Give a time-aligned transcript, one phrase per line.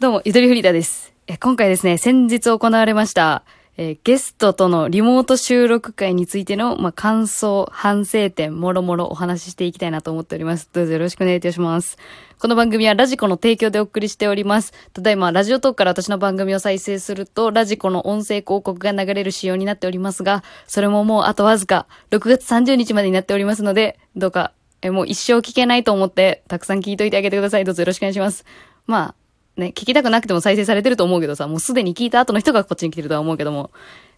[0.00, 1.12] どうも、ゆとりフリーダです。
[1.26, 3.44] え今回ですね、先日行われました、
[3.76, 10.70] えー、ゲストとのリモート収録会についての、まあ、感想、反省点、もろもろお話ししていきたいなと思っております。
[10.72, 11.98] どうぞよろしくお願いいたします。
[12.38, 14.72] この番組はラジコの提供でお送りしております。
[14.94, 27.66] ただいま、ラジオトークから私の番組を再生すると、ラジコの音声広告が流れる仕様になっておりますが、それももうあとわずか、6月30日までになっておりますので、どうか、えもう一生聞けないと思って、たくさん聞いといてあげてください。
[27.66, 28.46] どうぞよろしくお願いします。
[28.86, 29.14] まあ、
[29.60, 33.70] ね、聞きたくなくても再生されてると思うけどさ、もうすでに聞いた後の人がこっちに来てるとは思うけども、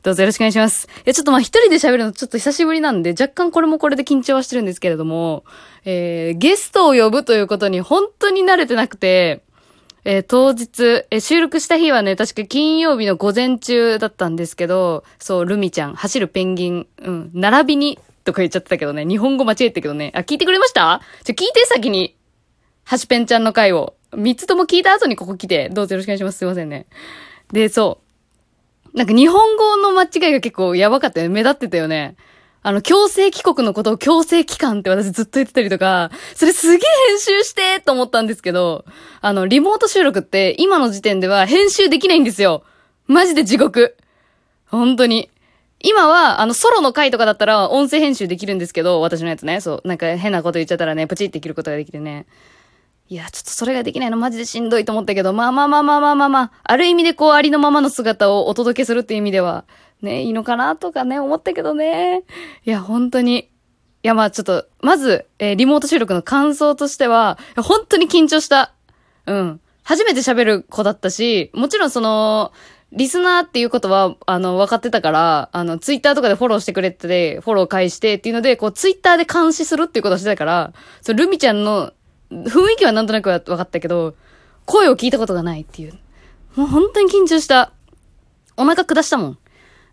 [0.03, 0.89] どうぞよろしくお願いします。
[0.89, 5.45] いや、ちょっとまあ一人で喋るのちょっと久しぶりなんで、若干これもこれで緊張はしてるんですけれども、
[5.85, 9.43] えー、ゲストを呼ぶということに本当に慣れてなくて、
[10.05, 21.01] えー、当日、えー、収録した日はね、確か金曜日の午前中だったんですけど、そう、ルミちゃん、走るペンギン、うん、並びに、とか言っちゃってたけどね、日本語間違えたけどね、あ、聞いてくれました？
[21.25, 22.17] ちょ、聞いて先に。
[22.85, 23.95] はしペンちゃんの回を。
[24.15, 26.39] 三つとも聞いた後にここ来て、どうぞよろしくお願いします。
[26.39, 26.87] すいませんね。
[27.53, 28.01] で、そ
[28.95, 28.97] う。
[28.97, 31.35] なんか日本語の間違いが結構やばかったよね。
[31.35, 32.17] 目立ってたよね。
[32.65, 38.85] あの、強制帰国のことを強制期間って私ずっと言ってたりとか、それすげえ編集してと思ったんですけど、
[39.21, 42.63] あの、リモート収録って今の時点では編集できないんですよ。
[43.07, 43.97] マジで地獄。
[44.67, 45.29] 本当に。
[45.81, 49.61] 今は、あの、ソロの回とかだったら音声編集できるんですけど、私のやつね。
[49.61, 49.89] そう。
[49.89, 52.27] なんか変なこと言っちゃったらね、プチって切ることができてね。
[53.13, 59.67] いや、ちょっとそれができないのマジでしんどいと思ったけど、まあまあまあまあまあまあまあ、ある意味でこうありのままの姿をお届けするっていう意味では、
[60.01, 62.23] ね、いいのかなとかね、思ったけどね。
[62.65, 63.51] いや、本当に。
[64.03, 68.73] いや、まあちょっと、まず、えー、リモート収録の感想としては、本当に緊張した。
[69.27, 69.61] うん。
[69.83, 72.51] 初めて喋る子だったし、もちろんその、
[72.93, 81.93] リスナーっていうことは、あの、分かってたから、あの、ツイッターとかでフォローしてくれてて、フォロー返してっていうので、こう、ツイッターで監視するっていうことをしてたから、そう、ルミちゃんの
[82.45, 84.15] 雰囲気はなんとなく分かったけど、
[84.65, 85.93] 声を聞いたことがないっていう。
[86.57, 87.73] もう本当に緊張した。
[88.57, 89.39] お腹下したもん。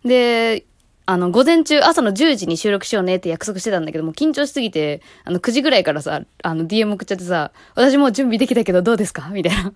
[0.05, 0.65] で、
[1.05, 9.29] あの、午前中、朝の10時に収録しようねって約束してたんだけども、緊張しすぎて、あの、9時ぐらいからさ、あの、DM 送っちゃってさ、私もう準備できたけどどうですか？
[9.29, 9.73] みたいな。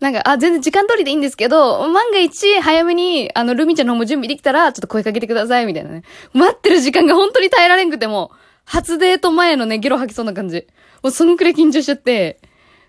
[0.00, 6.04] なんか、あ、全然時間通りでいいんですけど、万が一、早めに、あの、ルミちゃんの方も準備できたら、ちょっと声かけてください、みたいなね。
[6.32, 8.30] 待ってる時間が本当に耐えられんくても、
[8.70, 10.64] 初デート前のね、ゲロ吐きそうな感じ。
[11.02, 12.38] もうそんくらい緊張しちゃって、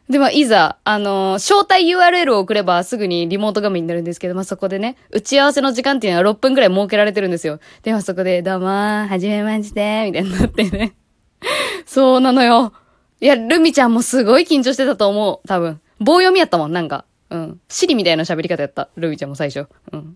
[0.07, 7.59] で、まあ、いざ、あのー、招待 URL を送ればすぐにリモート画面になるんですけど、まあ、そこでね、打ち合わせの時間っていうのは6分くらい設けられてるんですよ。
[7.81, 10.93] で、まあ、そこで、どうもー、はじめまして、みたいになってね。
[11.87, 12.73] そうなのよ。
[13.19, 15.47] いや、ルミちゃんもすごい緊張してたと思う。
[15.47, 15.81] 多分。
[15.99, 17.05] 棒読みやったもん、なんか。
[17.31, 17.59] うん。
[17.69, 18.89] シリみたいな喋り方やった。
[18.97, 19.67] ルミちゃんも最初。
[19.91, 20.15] うん。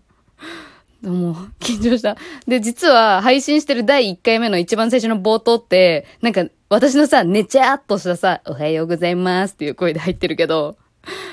[1.02, 2.16] もう、緊張した。
[2.46, 10.76] で、実は配信してる第1回目の一番最初の冒頭って、なんか、私のさ、寝ちゃっとしたさ、おはようございますっていう声で入ってるけど、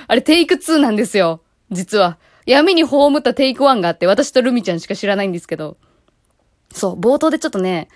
[0.07, 1.41] あれテイク2なんですよ。
[1.71, 2.17] 実は。
[2.45, 5.77] 闇に葬ったテイク1があって、私とルミちゃんしか知らないんですけど。
[6.71, 7.87] そう、冒頭でちょっとね、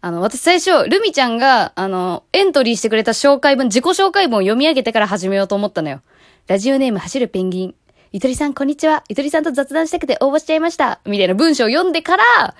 [0.00, 6.02] あの、私最初、ルミちゃんが、あの、エントリーしてくれた紹介文、自己紹介文を読み上げてから始めようと思ったのよ。
[6.46, 7.74] ラジオネーム走るペンギン。
[8.14, 9.02] ゆとりさん、こんにちは。
[9.08, 11.00] ゆとりさんと雑談したくて応募しちゃいました。
[11.04, 12.54] みたいな文章を読んでから、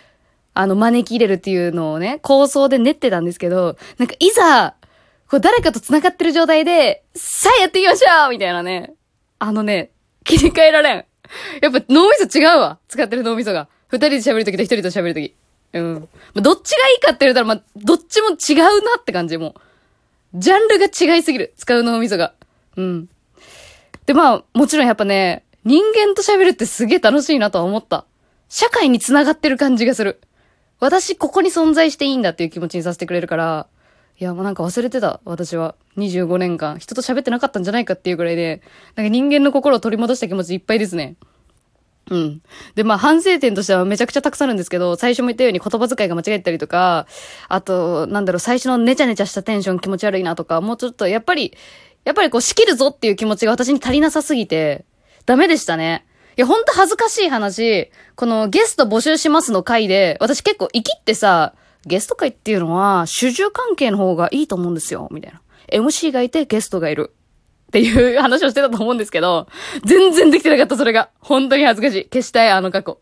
[0.53, 4.75] あの、招き入れるっていうのをね、構想で練ってたんですけど、なんかいざ、
[5.31, 8.95] こう誰かと繋がってる状態で、さあやっていきましょうみたいなね。
[9.39, 9.93] あのね、
[10.25, 11.05] 切り替えられん。
[11.63, 12.81] やっぱ脳みそ違うわ。
[12.89, 13.69] 使ってる脳みそが。
[13.87, 15.37] 二人で喋るときと一人と喋るとき。
[15.73, 15.95] うん。
[16.35, 19.61] まあ、どっちがいいかって言われたら、まあ、どっちも違うなって感じ、もう。
[20.35, 21.55] ジャンルが違いすぎる。
[21.57, 22.35] 使う脳みそが。
[22.75, 23.09] うん。
[24.07, 28.07] で、まあ、もちろんやっぱね、人間と喋るってすげえ楽しいなとは思った。
[28.49, 30.21] 社会に繋がってる感じがする。
[30.79, 33.67] 私、ここに存在していいんだっていう気持ちにさせてくれるから、
[34.21, 35.75] いや、もうなんか忘れてた、私は。
[35.97, 38.63] 25年間、人と喋ってなかったんじゃないかっていうぐらいで、
[38.95, 41.17] なんか人間の心を取り戻した気持ちいっぱいですね。
[42.11, 42.43] うん。
[42.75, 47.07] で、まあ反省点としてはめちゃくちゃたくさんあるんですけど、最初も言ったように言葉遣いが間違えたりとか、
[47.49, 51.57] あと、なんだろう、最初のネチャネチャしたテンション気持ち悪いなとか、もうちょっと、やっぱり、
[52.05, 54.85] やっぱりこう仕切るぞっていう気持ちが私に足りなさすぎて、
[55.27, 56.05] ダメでしたね。
[56.37, 61.55] いや、ほんと恥ずかしい話、このゲスト募集しますの回で、私結構生きってさ、
[61.87, 65.41] ゲスト会っていうのは、主従関係の方がいいと思うんですよ、みたいな。
[65.73, 67.15] MC がいてゲストがいる。
[67.69, 69.49] っていう話をしてたと思うんですけど、
[69.85, 71.11] 全然できてなかった、それが。
[71.21, 72.05] 本当に恥ずかしい。
[72.05, 73.01] 消したい、あの過去。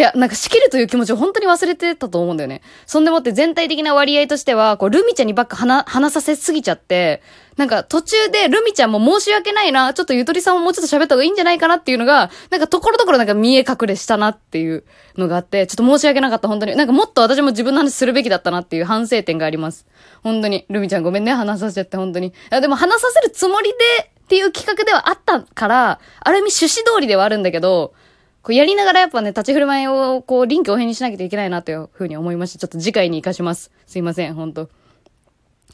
[0.00, 2.62] いや、なんか仕切るという気持ちを本当に忘れてたと思うんだよね。
[2.86, 7.20] そんでもって全体的な割合としては、こう、ルミちゃんにばっか話、させすぎちゃって、
[7.58, 14.84] なんか途中でルミちゃんも申し訳ないな、ちょっとゆとりさんももうちょっと喋った方がいいんじゃないかなっていうのが、なんかところどころなんか見え隠れしたなっていう
[15.18, 16.76] のがあって、ちょっと申し訳なかった、本当に。
[16.76, 19.84] なんかもっと私も自分の話するべきだったなっていう反省点があります。
[20.22, 20.64] 本当に。
[20.70, 22.28] ルミちゃんごめんね、話させちゃって、本当に。
[22.28, 23.76] いや、でも話させるつもりで、
[24.24, 27.92] っていう企画ではあったから、ある意味趣旨通りではあるんだけど、
[28.42, 33.70] こうやりながらやっぱね、立ち振る舞いをこう臨機応変にしなきゃいけないなというふうに思いまして、ちょっと次回に活かします。
[33.86, 34.70] すいません、本当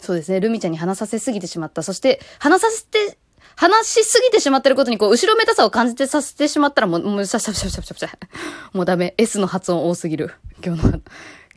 [0.01, 1.83] そうですね、ルミちゃんに話させすぎてしまった。
[1.83, 3.19] そして、話させて、
[3.57, 8.11] 話しすぎてしまってることに、こう、後ろめたさを感じてさせてしまったら、もう、もう、しゃしゃしゃしゃしゃしゃ。
[8.73, 9.15] もうダメ。
[9.17, 10.35] S の発音多すぎる。
[10.65, 10.89] 今日の、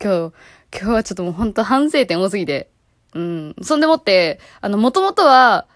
[0.02, 0.34] 今日、
[0.72, 2.70] 今日はちょっともう本当反省点多すぎて。
[3.14, 3.56] うん。
[3.62, 5.66] そんでもって、あの、もともとは、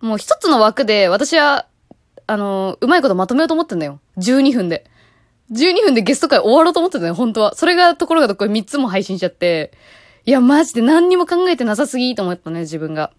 [0.00, 1.66] もう一つの枠で、私は、
[2.26, 4.00] あの、うまいことまとめようと思ってんだよ。
[4.18, 4.84] 12分で。
[5.52, 7.54] 12分でゲスト会終わろうと思ってたのよ、本当は。
[7.54, 9.72] それがところがどこれ3つも配信しちゃって。
[10.24, 13.12] いや、マジで何にも考えてなさすぎと思ったね、自分が。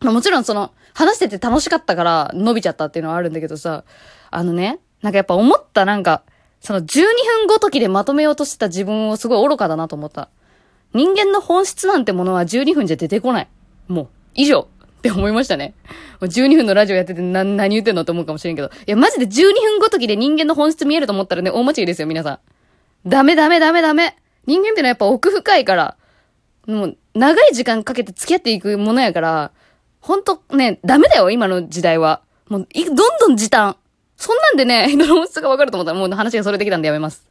[0.00, 3.84] まあもちろんその、話してて楽しかったから伸びちゃったっていうのはあるんだけどさ、
[4.30, 6.22] あのね、なんかやっぱ思ったなんか、
[6.60, 10.30] その12分ごときでまとめようとしてた自分をすごい愚かだなと思った。
[10.94, 13.48] 人間の本質なんてものは12分じゃ出てこない。
[13.88, 14.68] もう、以上。
[15.04, 15.74] って思いましたね。
[15.86, 15.92] も
[16.22, 18.68] う12分のラジオやっててな、何言ってんのって思うかもしれんけど。
[18.68, 22.38] いや、マジで12分ごときで人間の本質見えると思ったらね、大間違いですよ、皆さん。
[23.06, 24.16] ダメダメダメダメ。
[24.46, 25.96] 人間ってのはやっぱ奥深いから、
[26.66, 29.50] もう、長い時間かけて付き合っていくものやから、
[30.00, 32.22] ほんとね、ダメだよ、今の時代は。
[32.48, 33.76] もう、どんどん時短。
[34.16, 37.26] そんなんでね、人の本質がわかると思ったらもう話がそれてきたんでやめます。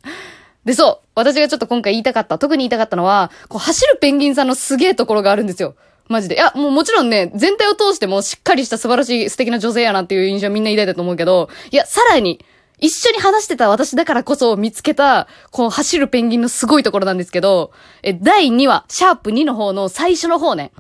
[0.64, 1.08] で、そう。
[1.16, 5.76] 私がちょっと今回言いたかった、特に言いたかったのは、こう、走るペンギンさんのすげえところがあるんですよ。
[6.08, 6.36] マジで。
[6.36, 12.44] いや、もうもちろんね、全体を通してもしっかりした素晴らしい素敵な女性やなっていう印象みんな抱いたと思うけど、いや、さらに、
[12.80, 17.72] 一緒に話してた私だからこそ見つけた、こう、走るペンギンのすごいところなんですけど、
[18.02, 20.72] え、第2話、シャープ2の方の最初の方ね。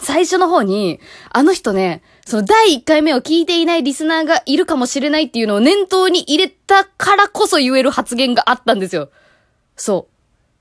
[0.00, 1.00] 最初の方に、
[1.30, 9.10] あの人ね、その第1回目を聞いていないリスナーがいるかもしれないっていうのを念頭に入れたからこそ言える発言があったんですよ。
[9.76, 10.09] そう。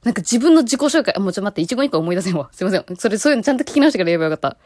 [0.04, 2.50] なんか自分の自己紹介、あもうちょっと待って、一言一個思い出せんわ。
[2.54, 2.86] すいません。
[2.98, 4.58] それ、そういうのちゃんと聞き直してから言えばよかった。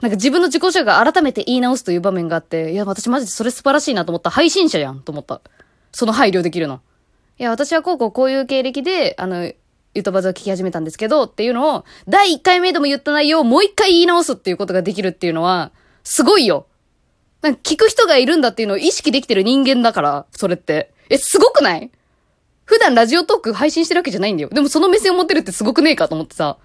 [0.00, 4.30] なんか自分の自己紹介改めて言い直すという場面があって、いや、私マジでそれ素晴らしいなと思った。
[4.30, 5.40] 配信者やんと思った。
[5.92, 6.80] その配慮できるの。
[7.38, 9.52] いや、私はこうこうこういう経歴で、あの、
[9.94, 15.72] ゆとばずを聞き始めたんですけど、っていうのを、第1回目でも言った内容をもう一回言い直すっていうことができるっていうのは、
[16.04, 16.66] すごいよ。
[17.42, 20.92] なんか聞く人がいるんだっていうのを意識できてる人間だから、それって。
[21.10, 21.90] え、すごくない？
[22.72, 24.48] 普段ラジオトーク配信してるわけじゃないんだよ。
[24.48, 26.56] でもその目線を持ってるってすごくねえかと思ってさ。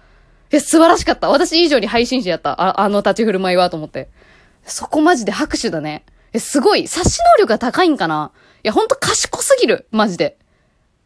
[0.50, 1.28] え、素晴らしかった。
[1.28, 2.52] 私以上に配信者やった。
[2.52, 4.08] あ、あの立ち振る舞いはと思って。
[4.64, 6.06] そこマジで拍手だね。
[6.32, 6.88] え、すごい。
[6.88, 8.32] 察し能力が高いんかな
[8.64, 9.86] いや、ほんと賢すぎる。
[9.90, 10.38] マジで。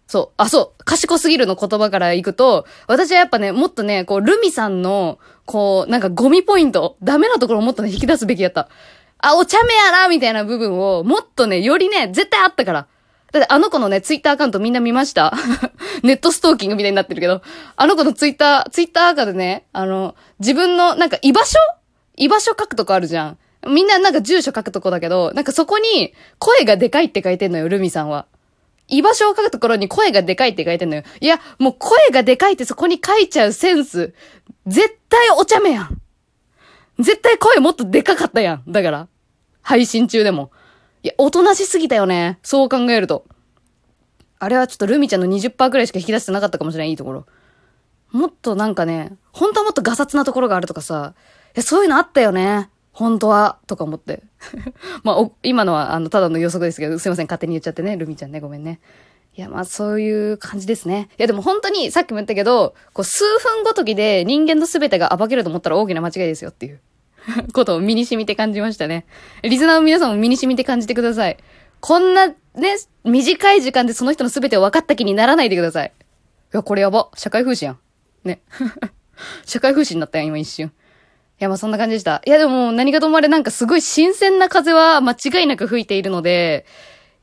[0.07, 0.35] そう。
[0.37, 0.85] あ、そう。
[0.85, 8.69] 賢すぎるの言葉からいくと、私はやっぱね、もっとね、こう、ルミさんの、こう、なんかゴミポイント、ダメなところをもっとね、引き出すべきやった。
[9.19, 12.87] あ、お茶目やな、みたいな部分を、もっとね、よりね、絶対あったから。
[13.33, 15.33] だってあの子のね、ツイッターアカウントみんな見ました？
[16.03, 17.43] ネットストーキングみたいになってるけど、
[17.77, 21.59] あの子のツイッター、ツイッターアカでね、あの、自分のなんか居場所？
[22.17, 23.39] 居場所書くとこあるじゃん。
[23.67, 28.27] みんななんか住所書くとこだけど、なんかそこに声がでかいって書いてんのよ、ルミさんは。
[28.89, 31.03] 居場所を書くところに声がでかいって書いてんのよ。
[31.21, 34.13] いや、もう声がでかいってそこに書いちゃうセンス、
[34.67, 35.99] 絶対お茶目やん。
[36.99, 38.63] 絶対声もっとでかかったやん。
[38.69, 39.09] だから。
[39.63, 40.51] 配信中でも。
[41.03, 42.39] いや、おとなしすぎたよね。
[42.43, 43.25] そう考えると。
[44.39, 47.27] あれはちょっとルミちゃんの20%くらいしか引き出してなかったかもしれない、いいところ。
[48.11, 51.15] もっとなんかね、本当はもっとガサツなところがあるとかさ、
[51.55, 52.71] え、そういうのあったよね。
[52.93, 54.23] 本当は、とか思って。
[55.03, 58.81] まあ、今のは、あの、ただの予測ですけど、すいません、勝手に言っちゃってね、ルミちゃんね、ごめんね。
[59.35, 61.09] いや、まあ、そういう感じですね。
[61.19, 66.81] いや、でも本当に、さっきも言ったけど、こう、数分ごときで人間の全てが暴けると思ったら大きな間違いですよっていう
[67.53, 69.07] ことを身に染みて感じましたね。
[69.43, 71.37] リスナーの皆さんも身に染みて感じてください。
[71.81, 72.37] こんな、ね、
[73.05, 75.93] 短い時間でその人の全てを分かった気にならないでください。
[76.55, 77.09] いや、これやば。
[77.15, 77.79] 社会風刺やん。
[78.25, 78.41] ね。
[79.45, 80.69] 社会風刺になったやん、今一瞬。
[80.69, 80.71] い
[81.39, 82.23] や、まあそんな感じでした。
[82.25, 86.67] いや、でも何かともあれなんかすごい新鮮な風は間違いなく吹いているので、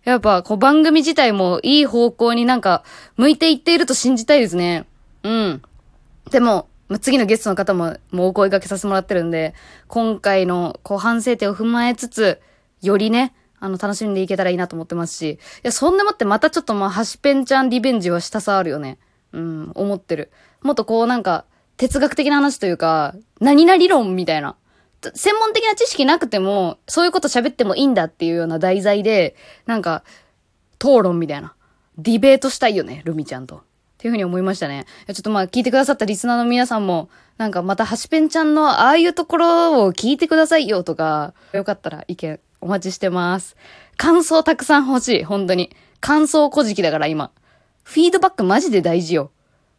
[0.04, 2.84] やっぱこう番組自体もいい方向になんか
[3.18, 4.86] 向いていっていると信じたいですね。
[5.24, 5.62] うん。
[6.32, 9.54] でも、まあ、次のゲストの方ももうお声掛けさせてもらってるんで、
[9.88, 12.42] 今回のこう反省点を踏まえつつ、
[12.82, 18.98] よりね、あの、楽しんでいけたらいいなと思ってますし、いや、そんでもってまたちょっとまあ、ハシペンちゃんリベンジはしたさあるよね。
[19.34, 20.32] うん、思ってる。
[20.62, 21.46] もっとこうなんか、
[21.78, 24.56] 哲学的な話というか、何々論みたいな。
[25.14, 30.04] 専門的な知識なくても、そういうこと喋ってもいいんだっていうような題材で、なんか、
[30.78, 31.54] 討論みたいな。
[31.98, 33.64] ディベートしたいよね、ルミちゃんと。
[34.00, 34.86] っていうふうに思いましたね。
[35.08, 43.58] ちょっとまあ聞いてくださったリスナーの皆さんも、なんかまたハシペンちゃんのああいうところを聞いてくださいよとか、よかったら意見お待ちしてます。
[43.98, 45.76] 感想たくさん欲しい、本当に。
[46.00, 47.32] 感想古事記だから今。
[47.84, 49.32] フィードバックマジで大事よ。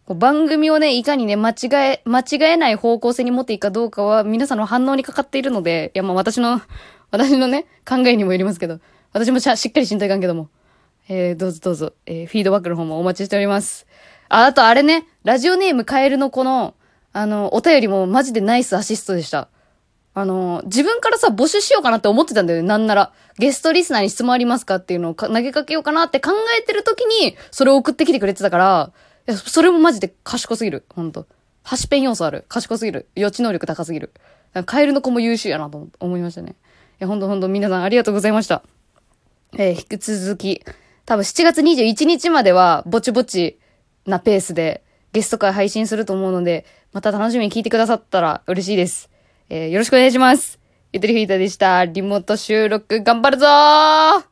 [0.06, 6.60] 番組をね、いかにね、間違え、間違えない方向性に持っていくかどうかは皆さんの反応にかかっているので、いやまあ私の、
[7.10, 8.80] 私のね、考えにもよりますけど、
[9.12, 10.48] 私もししっかりしんといかんけども。
[11.12, 13.84] えー、どうぞどうぞ、えー、フィードバックの方もお待ちしております。
[14.28, 16.74] あ、あとあれね、ラジオネームカエルの子の、
[17.12, 19.48] あの、お便りもマジでナイスアシストでした。
[20.14, 23.12] あの、自分からさ、募集しようかなって思ってたんだよね、なんなら。
[23.40, 28.92] ゲストリスナーに質問ありますかっていうのを投げかけようかなって考えてる時に、それを送ってきてくれてたから、
[29.26, 30.84] いや、それもマジで賢すぎる。
[30.94, 31.26] ほんと。
[31.64, 32.44] ハシペン要素ある。
[32.46, 33.08] 賢すぎる。
[33.16, 34.12] 予知能力高すぎる。
[34.64, 36.50] カエルの子も優秀やなと思いましたね。
[36.50, 36.54] い
[37.00, 38.62] や、ほんとほんと皆さんありがとうございました。
[39.54, 40.62] えー、引き続き、
[41.06, 43.58] 多分7月21日までは、ぼちぼち
[44.06, 49.10] なペースでゲスト会配信すると思うので、また楽しみに聞いてくださったら嬉しいです。
[49.48, 50.58] えー、よろしくお願いします。
[50.92, 51.84] ゆとりフィーターでした。
[51.84, 54.29] リモート収録頑張るぞー